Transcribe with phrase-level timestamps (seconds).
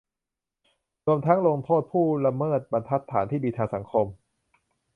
[1.05, 4.05] รวมทั้งลงโทษผู้ละเมิดบรรทัดฐานที่ดีทางสังคม